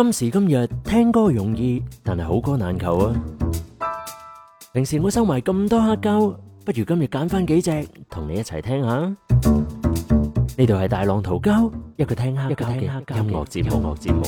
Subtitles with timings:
[0.00, 3.14] 今時今日聽歌容易，但係好歌難求啊！
[4.72, 8.90] 平時我收埋咁多黑膠，不如今日揀翻幾隻同你一齊聽下。
[10.58, 13.94] 呢度係大浪淘膠，一個聽黑膠嘅音樂節目。
[13.96, 14.22] 節目。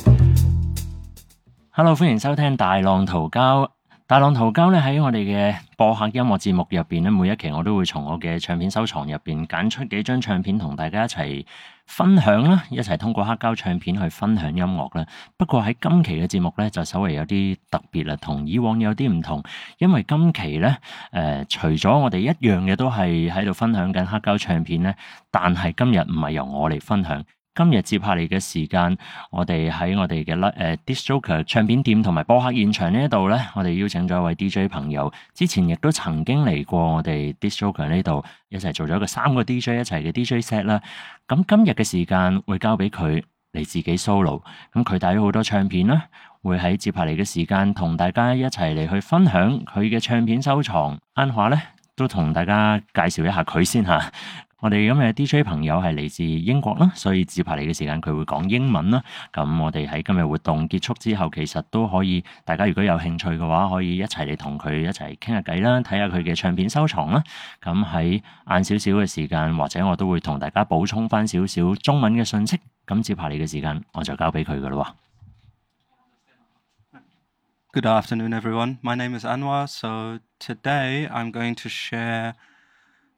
[1.71, 3.69] Hello，歡迎收聽大浪淘膠。
[4.07, 11.45] 大浪淘膠咧喺我哋嘅播客音樂節目入邊咧，每一期我都會從我嘅唱片收藏入邊揀出幾張唱片同大家一齊
[11.87, 15.07] 分享啦，一齊通過黑膠唱片去分享音樂啦。
[15.37, 19.43] 不過喺今期嘅節目咧就稍微有啲特別啦，同以往有啲唔同，
[19.79, 20.77] 因為今期咧誒、
[21.13, 24.95] 呃，除咗我哋一樣嘅都係喺度分享緊黑膠唱片咧，
[25.31, 27.25] 但係今日唔係由我嚟分享。
[27.55, 28.97] 今日接下嚟嘅時間，
[29.33, 40.81] 我哋喺我哋嘅誒 Disc Joker 唱片店同埋播客現場呢一度咧，我哋邀請咗一位 DJ 朋友，之前亦都曾經嚟過我哋 Disc Joker 呢度一齊做咗一個三個 DJ 一齊嘅 DJ set 啦。
[41.27, 43.21] 咁今日嘅時間會交俾佢
[43.53, 44.41] 嚟自己 solo，
[44.73, 46.05] 咁佢帶咗好多唱片啦，
[46.43, 50.97] 會喺接下嚟嘅時間同大家一齊嚟去分享佢嘅唱片收藏。
[51.17, 51.61] 啱話咧，
[51.97, 54.13] 都同大家介紹一下佢先吓。
[54.63, 59.03] 我哋今日 DJ 朋友係嚟自英國啦，所以接下嚟嘅時間佢會講英文啦。
[59.33, 67.23] 咁我哋喺今日活動結束之後，其實都可以，大家如果有興趣嘅話，可以一齊嚟同佢一齊傾下偈啦，睇下佢嘅唱片收藏啦。
[67.63, 72.59] 咁喺晏少少嘅時間，或者我都會同大家補充翻少少中文嘅信息。
[72.87, 74.95] 咁接下嚟嘅時間，我就交俾佢噶啦。
[77.71, 78.79] Good afternoon, everyone.
[78.83, 79.67] My name is Anwar.
[79.69, 82.33] So today I'm going to share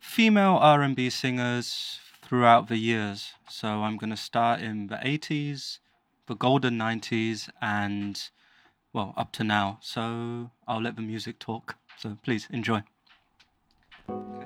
[0.05, 3.33] female R&B singers throughout the years.
[3.49, 5.79] So I'm going to start in the 80s,
[6.27, 8.29] the golden 90s, and
[8.93, 9.79] well, up to now.
[9.81, 11.75] So I'll let the music talk.
[11.97, 12.83] So please enjoy.
[14.07, 14.44] Here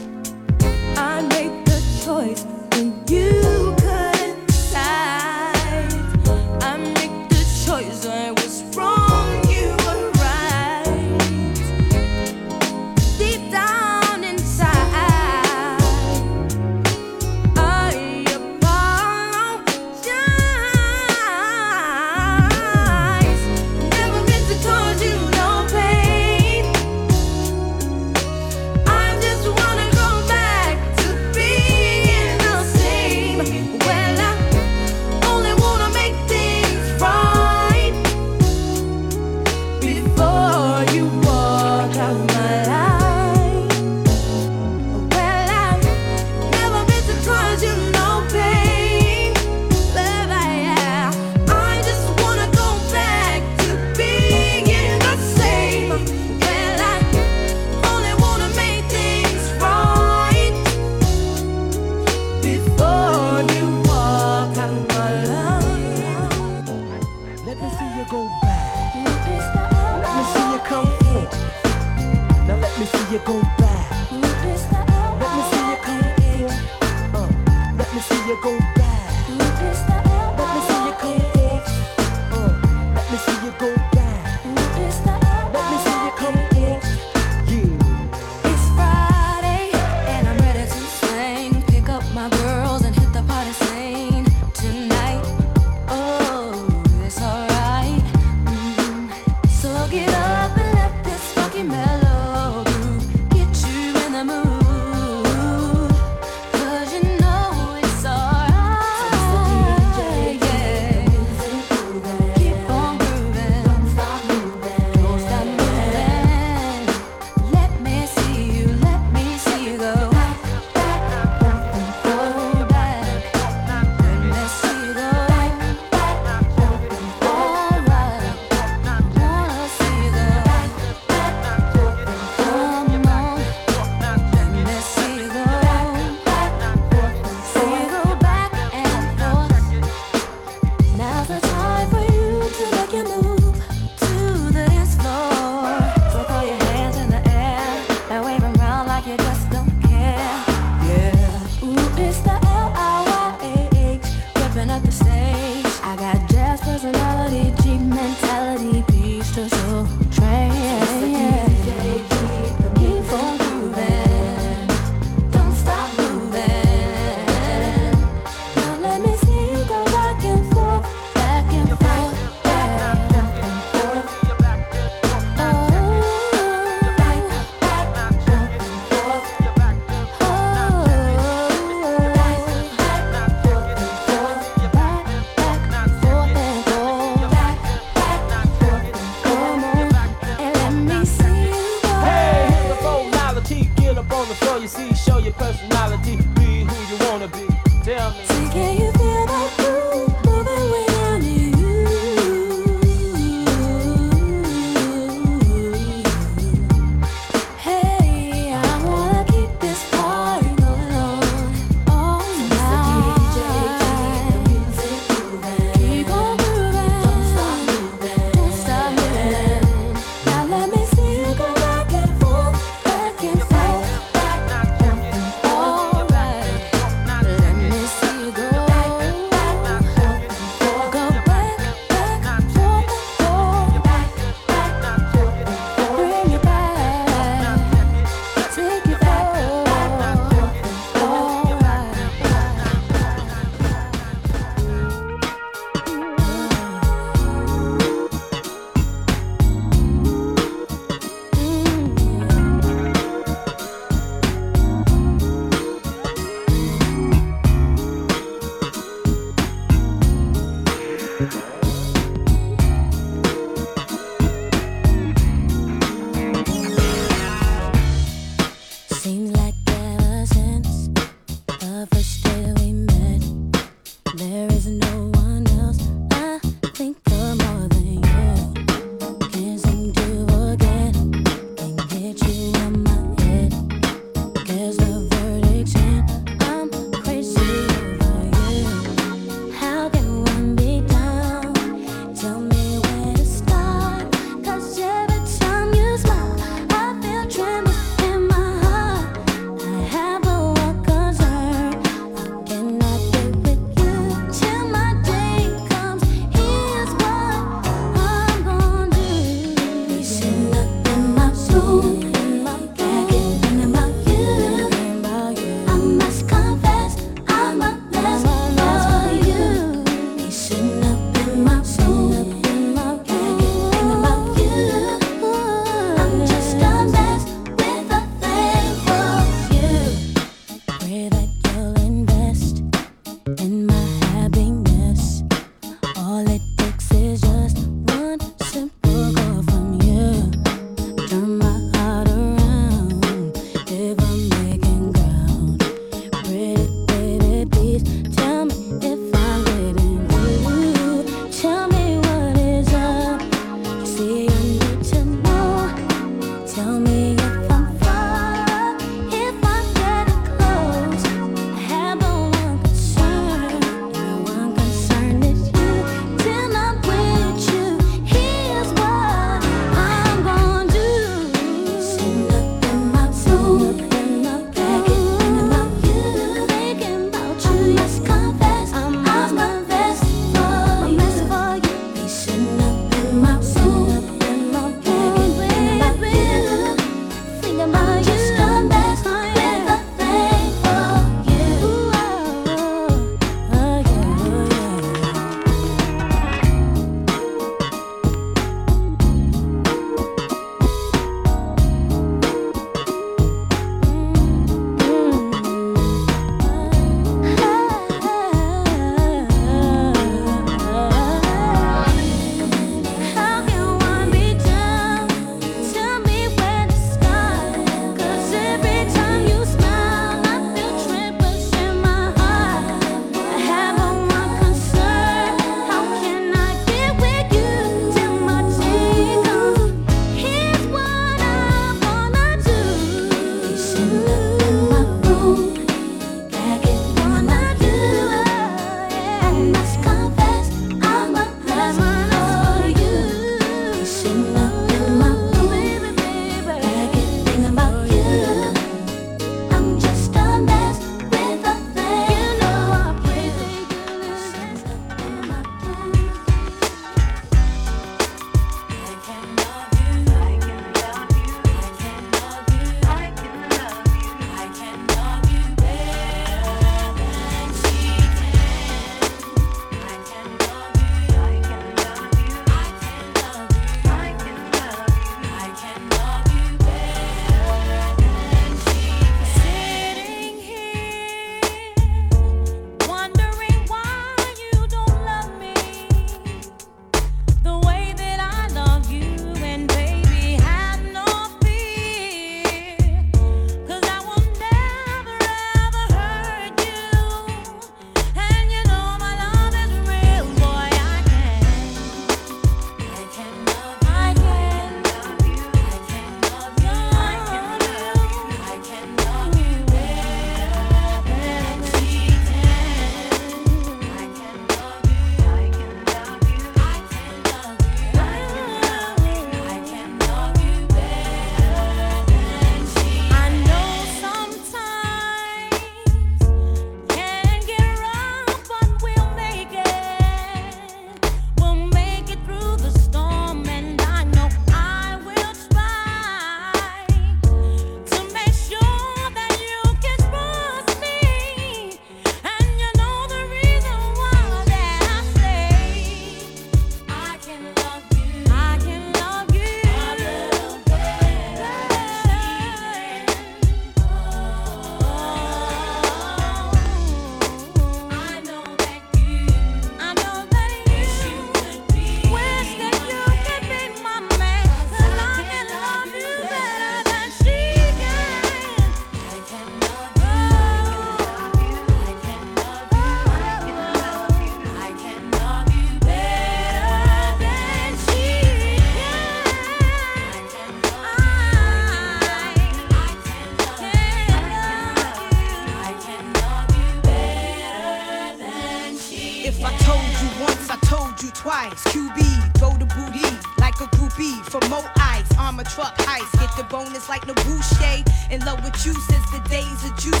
[589.44, 591.62] I told you once, I told you twice.
[591.64, 593.04] QB, go to booty
[593.38, 594.24] like a groupie.
[594.24, 596.12] For more eyes, armor truck heist.
[596.18, 597.84] Get the bonus like Nabuche.
[598.10, 600.00] In love with you since the days of Juice.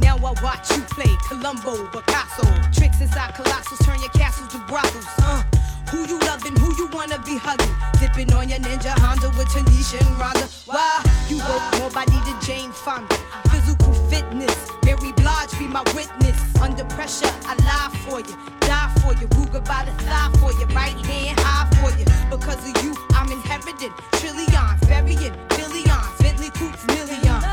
[0.00, 2.44] Now I watch you play Columbo, Picasso.
[2.72, 5.06] Tricks inside colossals, turn your castles to brothels.
[5.18, 5.42] Uh.
[5.90, 7.70] Who you loving, who you wanna be hugging?
[8.00, 10.44] Dipping on your ninja Honda with Tanisha and Rhonda.
[10.66, 13.14] Why you woke nobody to Jane Fonda?
[13.50, 15.12] Physical fitness, Mary
[15.54, 16.40] bitch, be my witness.
[16.60, 19.26] Under pressure, I lie for you, die for you.
[19.28, 22.04] Ruger by the thigh for you, right hand high for you.
[22.30, 27.44] Because of you, I'm inheriting trillions, burying billions, Bentley coops millions.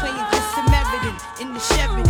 [0.00, 2.09] Playing just Samaritan in the Chevy.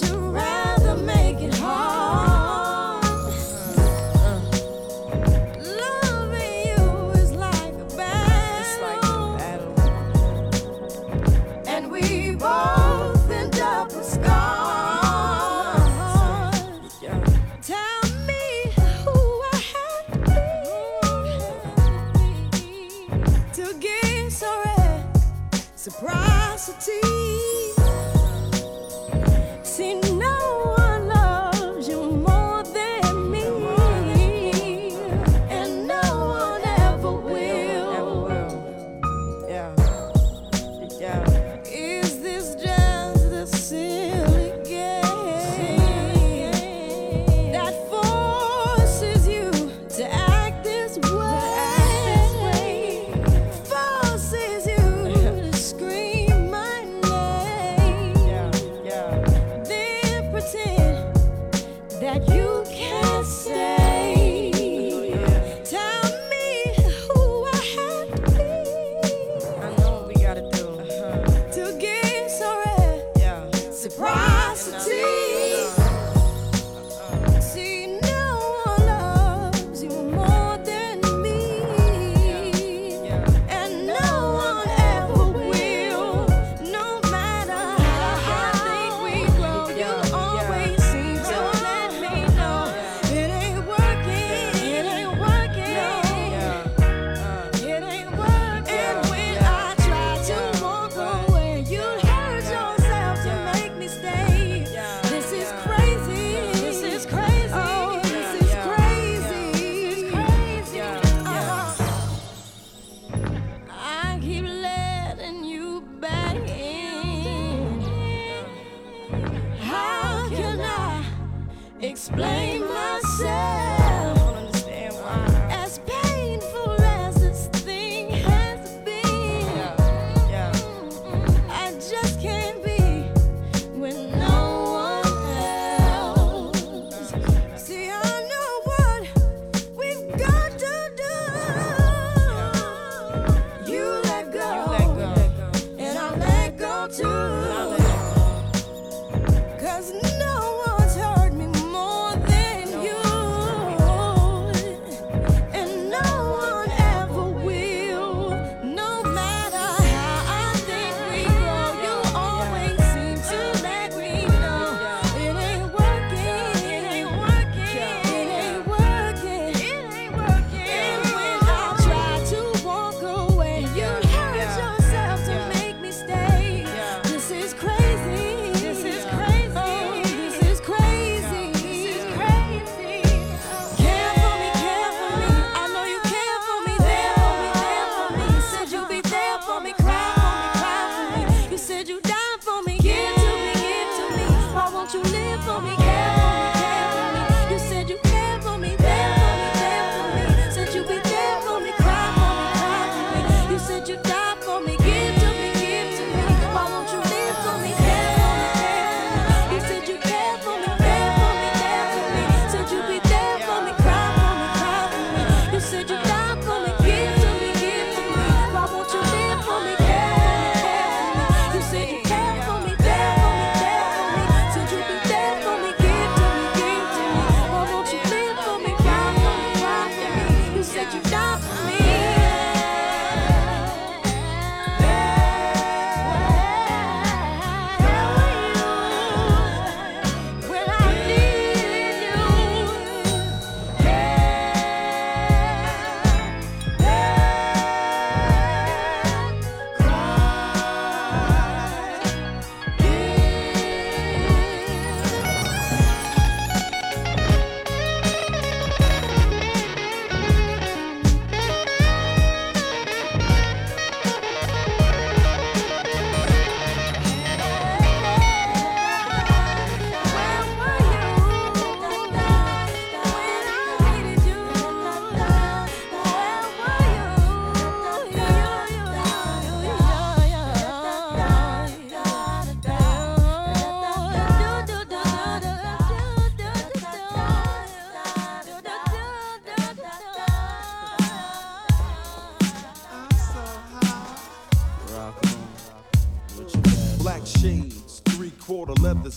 [0.00, 0.49] to ride.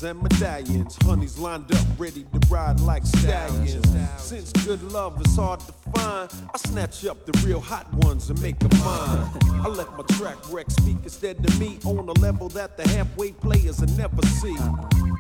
[0.04, 0.98] and medallions.
[1.04, 3.86] Honeys lined up, ready to ride like stallions.
[4.18, 8.42] Since good love is hard to find, I snatch up the real hot ones and
[8.42, 9.30] make a mine.
[9.64, 13.32] I let my track wreck speak instead to me on a level that the halfway
[13.32, 14.56] players will never see.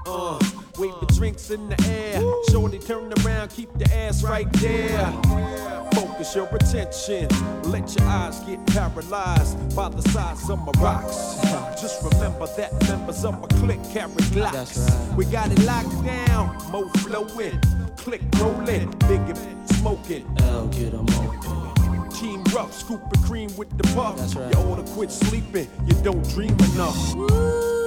[0.05, 0.39] Uh,
[0.77, 2.21] wave the drinks in the air.
[2.51, 5.82] Shorty turn around, keep the ass right there
[6.23, 7.27] focus your attention.
[7.63, 11.37] Let your eyes get paralyzed by the size of my rocks.
[11.81, 14.89] Just remember that members of my clique carry glocks.
[14.89, 15.17] Right.
[15.17, 17.59] We got it locked down, mo flowing,
[17.97, 19.21] click rolling, big
[19.65, 20.25] smoking.
[20.41, 22.09] L get them open.
[22.11, 24.17] Team rough, scoop the cream with the puff.
[24.35, 24.53] Right.
[24.53, 27.15] You oughta quit sleeping, you don't dream enough.
[27.15, 27.82] Woo.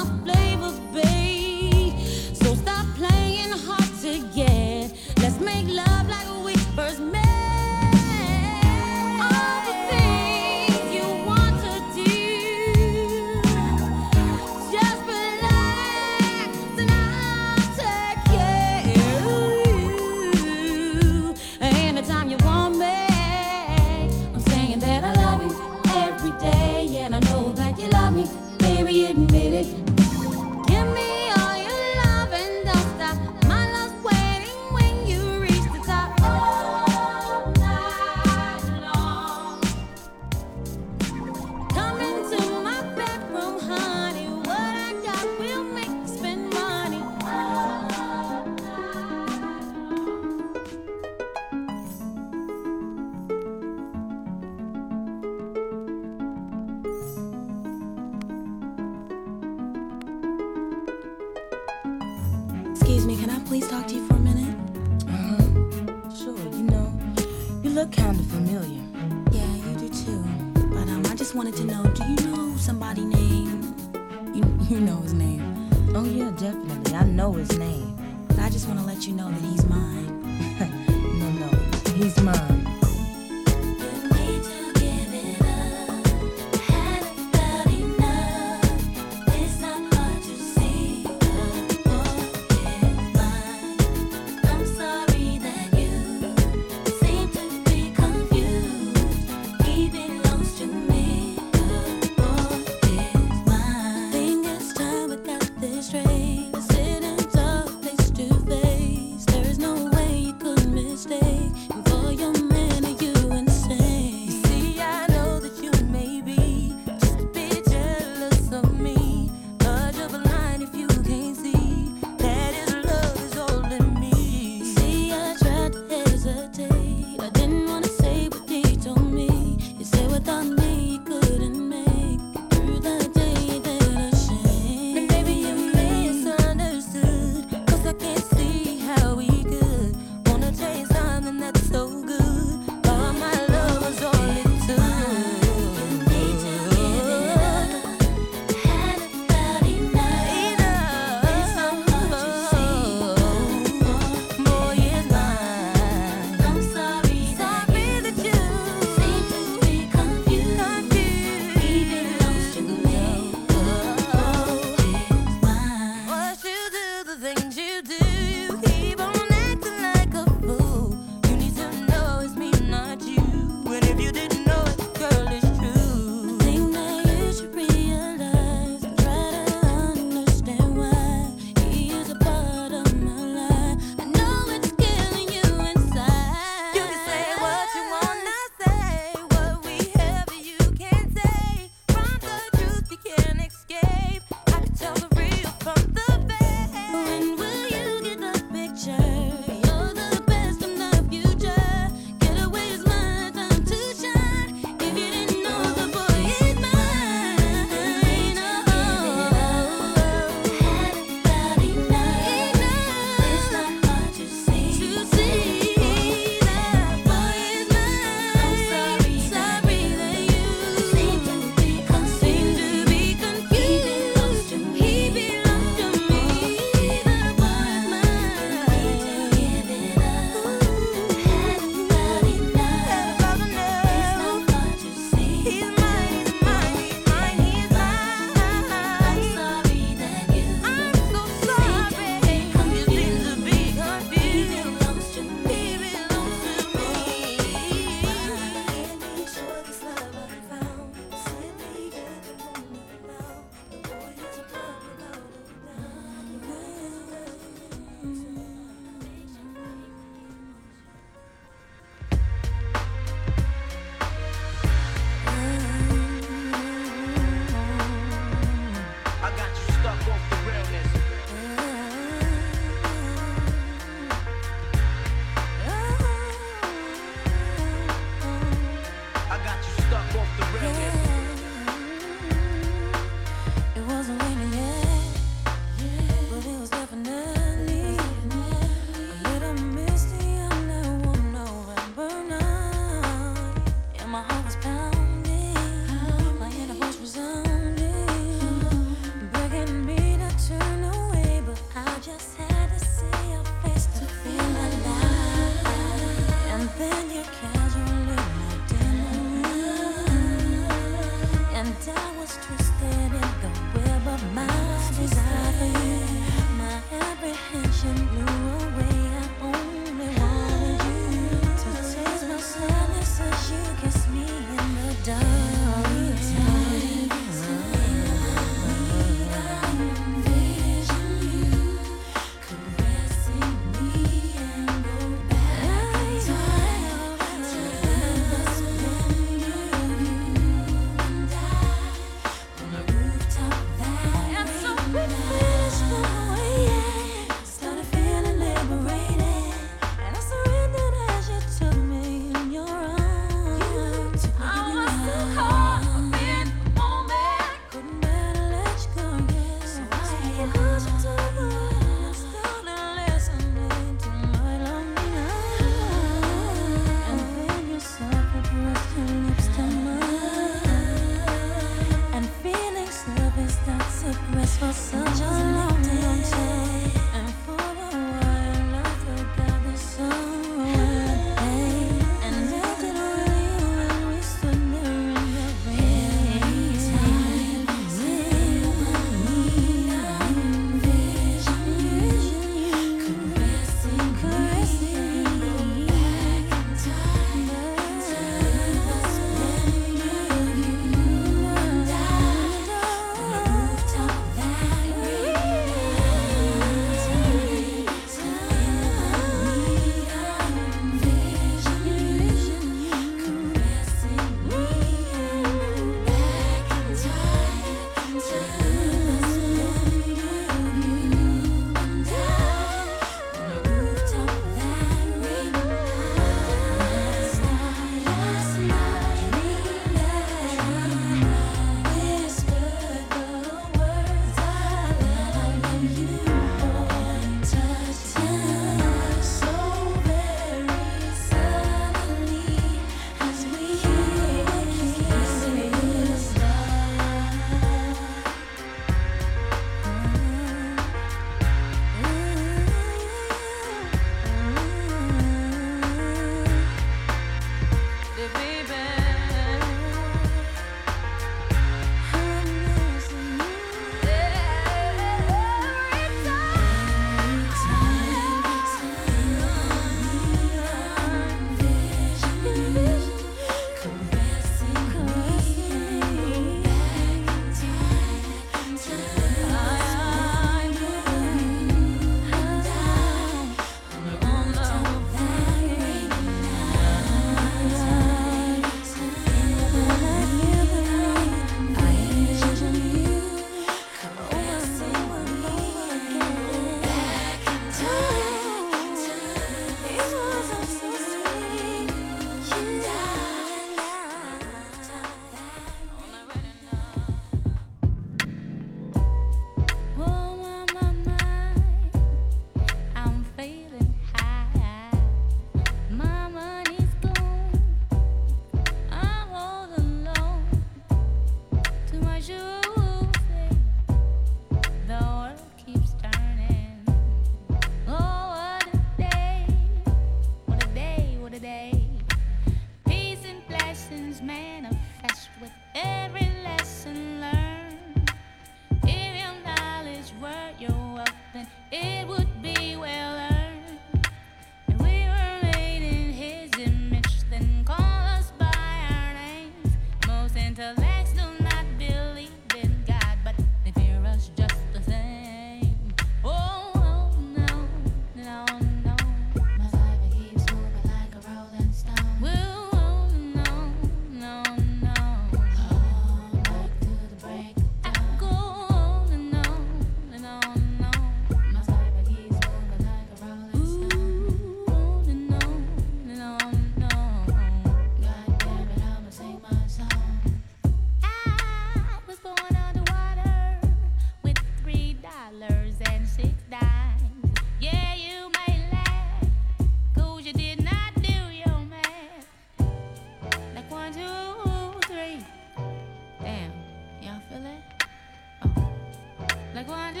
[599.54, 600.00] like one, two,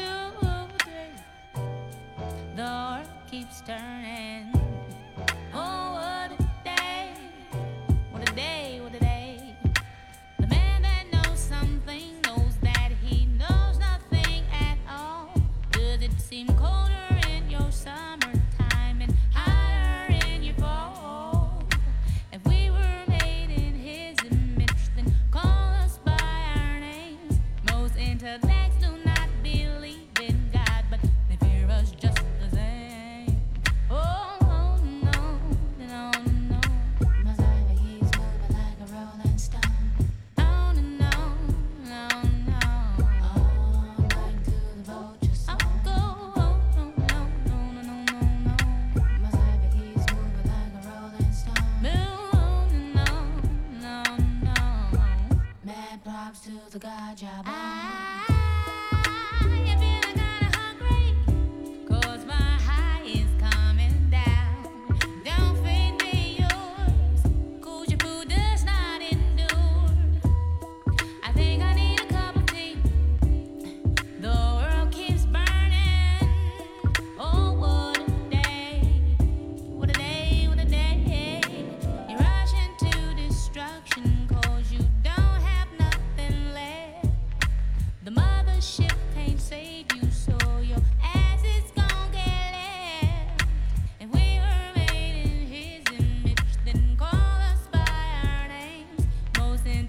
[0.82, 1.62] three.
[2.56, 4.33] The earth keeps turning.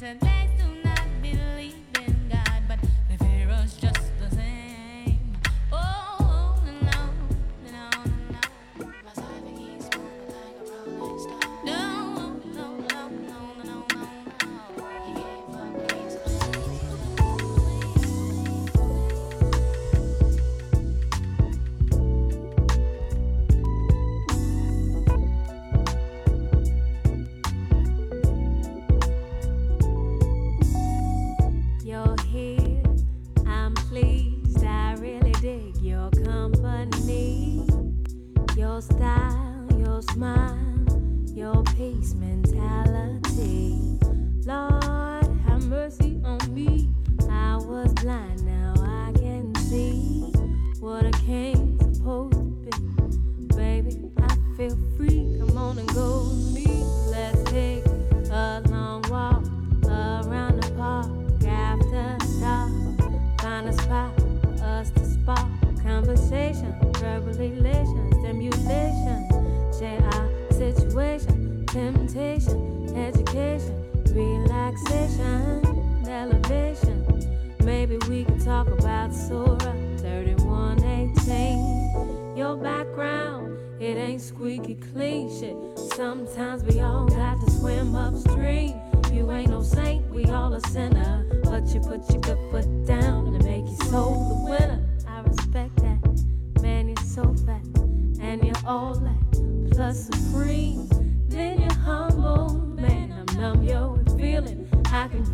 [0.06, 0.34] Most intellects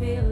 [0.02, 0.31] feel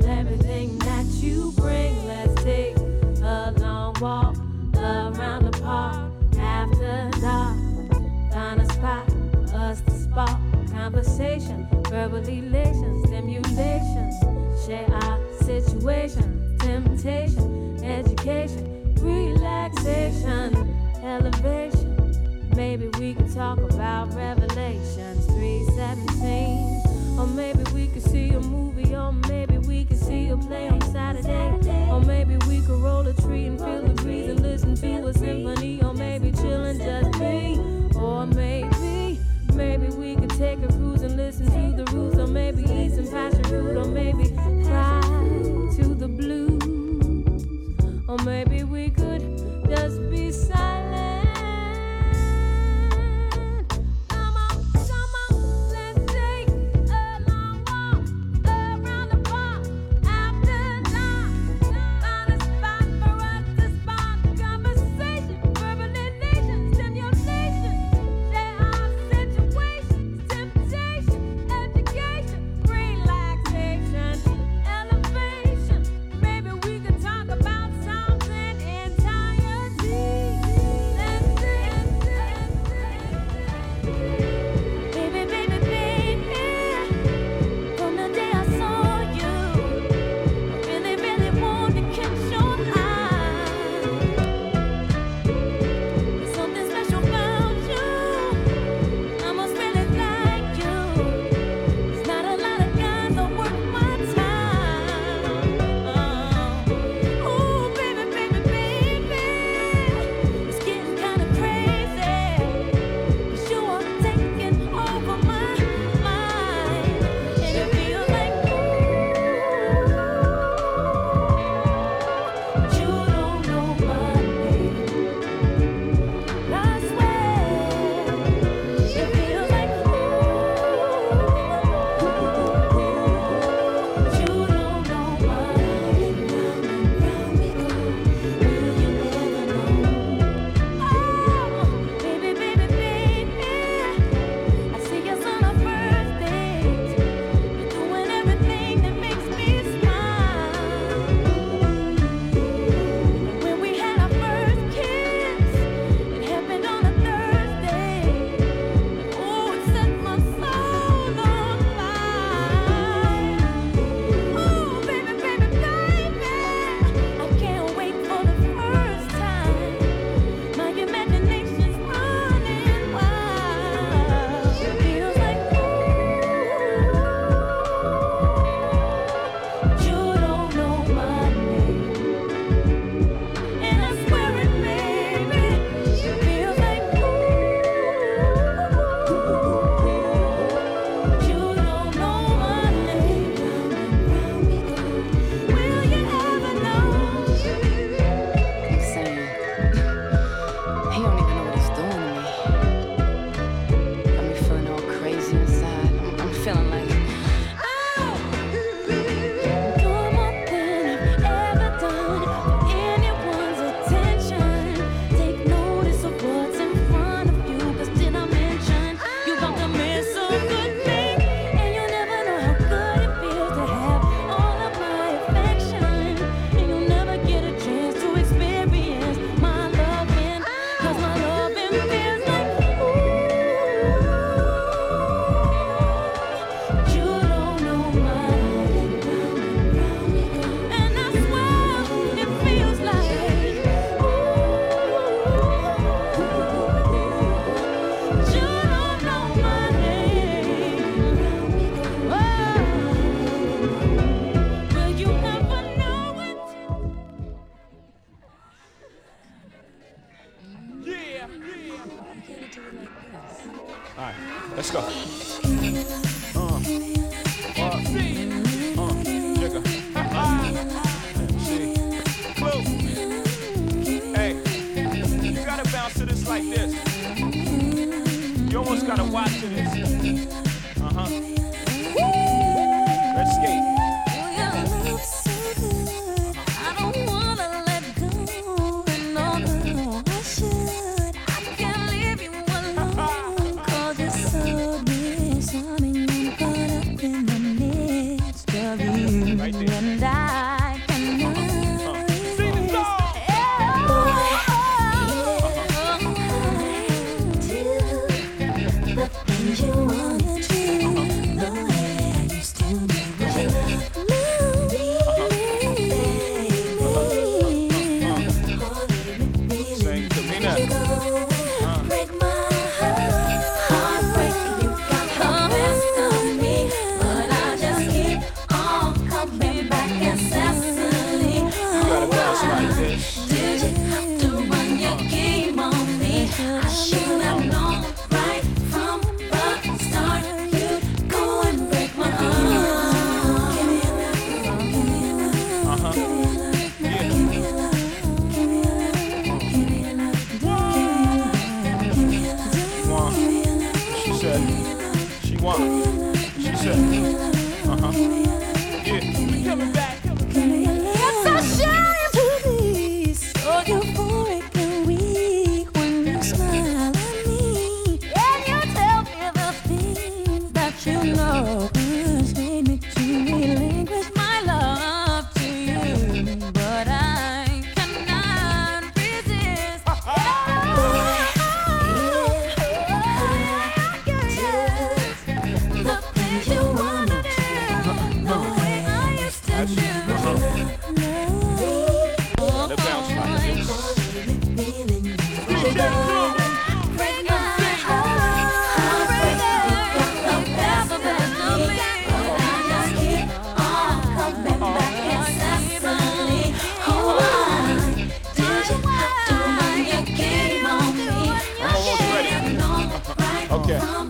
[413.79, 414.10] Okay.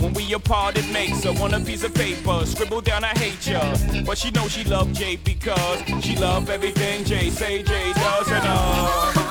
[0.00, 2.44] When we apart, it makes her want a piece of paper.
[2.44, 3.60] Scribble down, I hate ya.
[4.04, 8.44] But she know she love Jay because she love everything Jay say Jay does and
[8.44, 9.22] uh.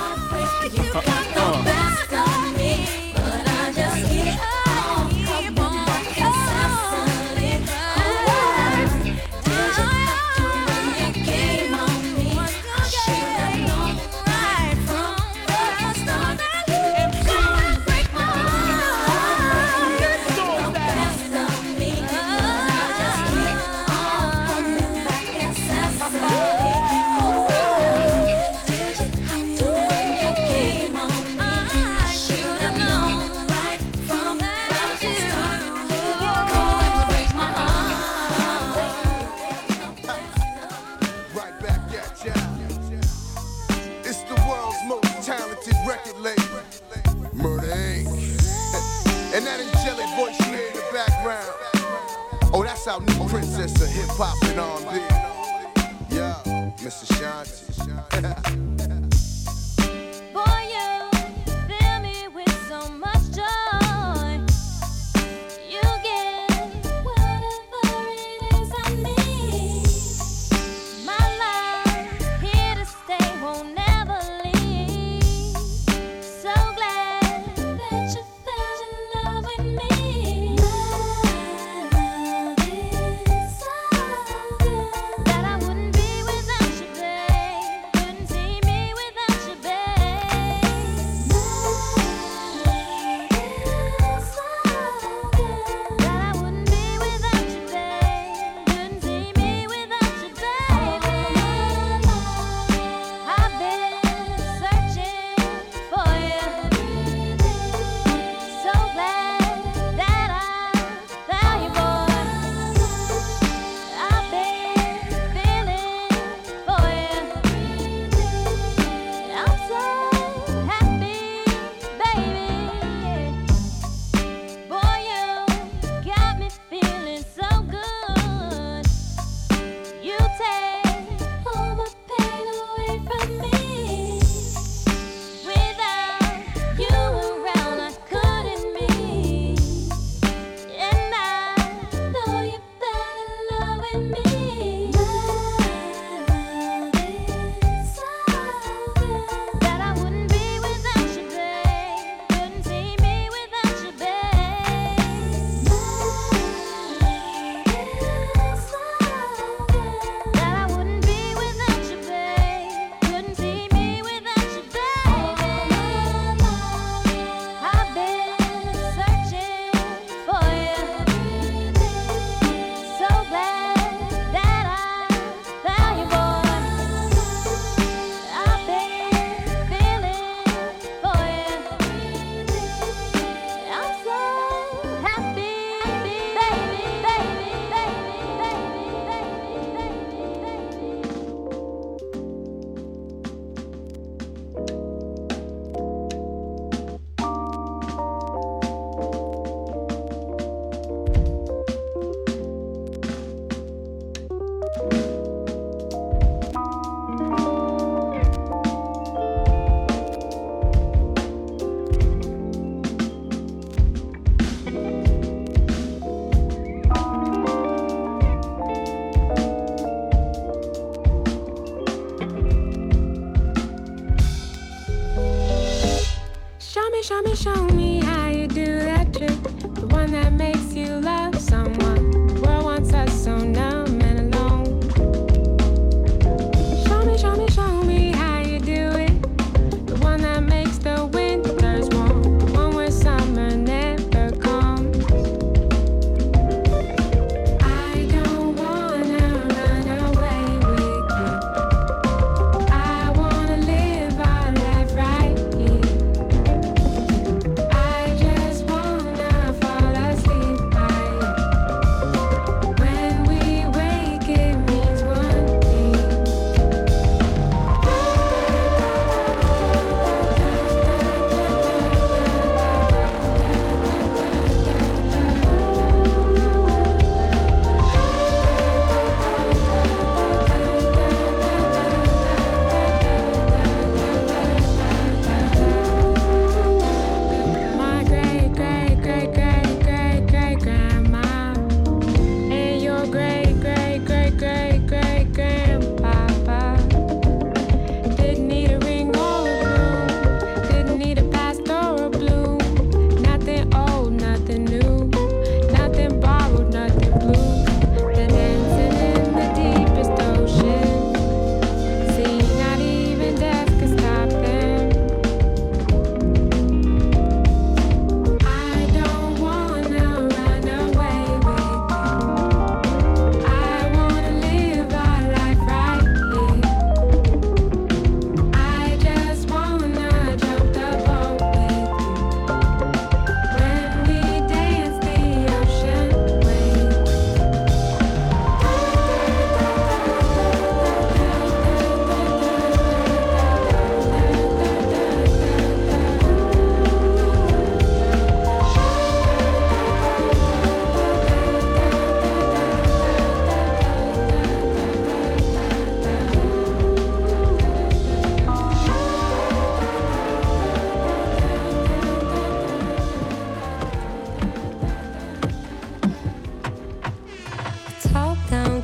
[53.42, 56.14] Princess of a hip hop and R&B.
[56.14, 58.98] Yeah, Miss Ashanti.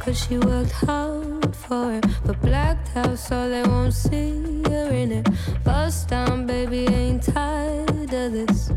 [0.08, 2.04] cause she worked hard for it.
[2.24, 5.28] But blacked out so they won't see her in it.
[5.64, 8.70] Bust down baby ain't tired of this.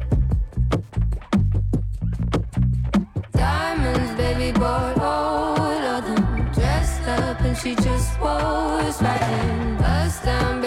[3.31, 6.51] Diamonds baby bought all of them.
[6.53, 9.77] Dressed up and she just was right in.
[9.77, 10.60] Bust down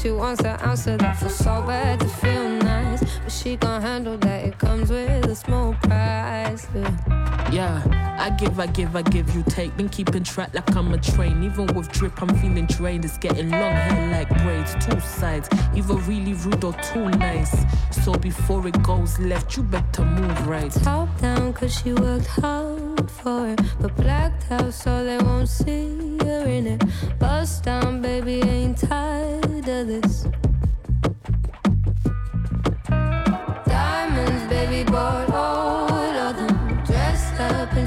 [0.00, 1.18] She wants an answer that.
[1.18, 4.46] Feels so bad to feel nice, but she gon' handle that.
[4.46, 6.66] It comes with a small price.
[6.74, 7.39] Yeah.
[7.52, 7.82] Yeah,
[8.18, 9.76] I give, I give, I give, you take.
[9.76, 11.42] Been keeping track like I'm a train.
[11.42, 13.04] Even with drip, I'm feeling drained.
[13.04, 15.48] It's getting long hair like braids, two sides.
[15.74, 17.64] Either really rude or too nice.
[18.04, 20.70] So before it goes left, you better move right.
[20.70, 26.18] Top down cause she worked hard for it But blacked out so they won't see
[26.22, 26.82] her in it
[27.18, 30.26] Bust down baby ain't tired of this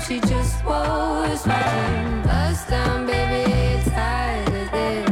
[0.08, 5.04] she just was right Bust down baby tired of this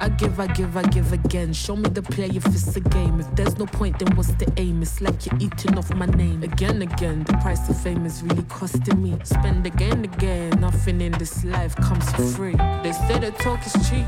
[0.00, 1.52] I give, I give, I give again.
[1.52, 3.18] Show me the play if it's a game.
[3.18, 4.80] If there's no point, then what's the aim?
[4.80, 6.44] It's like you're eating off my name.
[6.44, 9.18] Again, again, the price of fame is really costing me.
[9.24, 10.50] Spend again, again.
[10.60, 12.54] Nothing in this life comes for free.
[12.84, 14.06] They say the talk is cheap.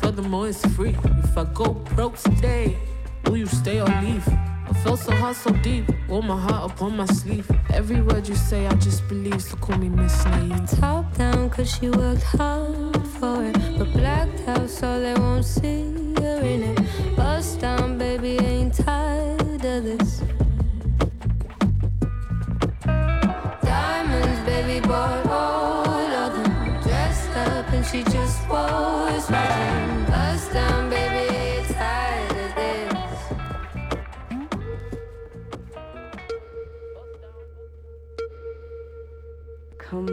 [0.00, 0.96] Furthermore, it's free.
[1.24, 2.78] If I go broke today,
[3.24, 4.53] will you stay or leave?
[4.68, 5.84] I felt so hard, so deep.
[6.08, 7.50] Wore my heart upon my sleeve.
[7.72, 9.42] Every word you say, I just believe.
[9.42, 10.70] So call me Miss Naive.
[10.80, 16.14] Top down cause she worked hard for it But blacked out so they won't see
[16.18, 16.83] her in it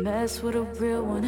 [0.04, 1.24] mess with a real one,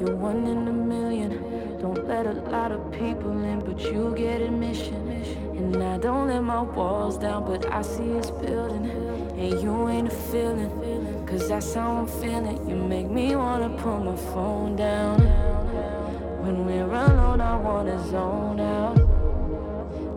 [0.00, 1.78] you're one in a million.
[1.78, 4.94] Don't let a lot of people in, but you get admission.
[5.56, 8.86] And I don't let my walls down, but I see it's building.
[9.36, 10.70] And you ain't a feeling,
[11.26, 12.66] cause that's how I'm feeling.
[12.68, 15.20] You make me wanna put my phone down.
[16.42, 18.96] When we're alone, I wanna zone out.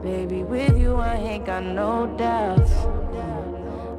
[0.01, 2.71] Baby, with you, I ain't got no doubts.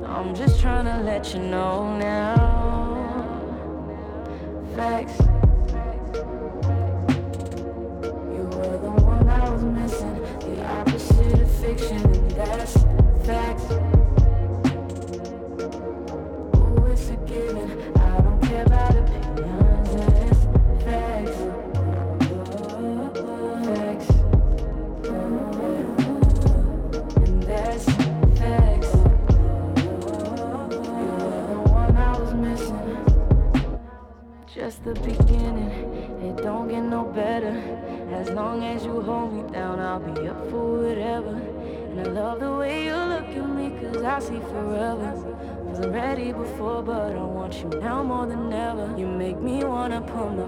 [0.06, 2.57] I'm just trying to let you know now.
[4.78, 5.37] Facts.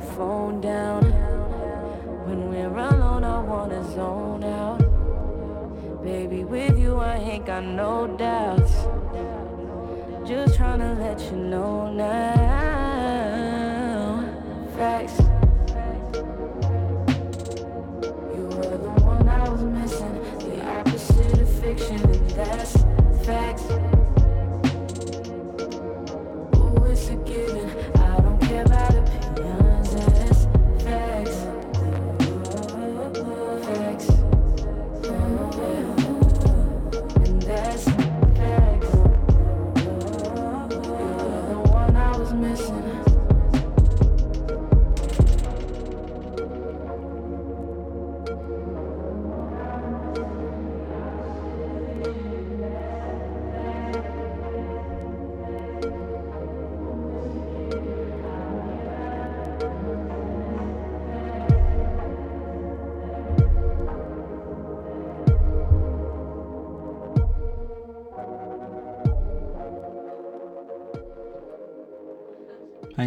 [0.01, 1.03] Phone down.
[2.27, 4.79] When we're alone, I wanna zone out.
[6.03, 8.73] Baby, with you, I ain't got no doubts.
[10.27, 12.11] Just tryna let you know now.
[14.77, 15.20] Facts.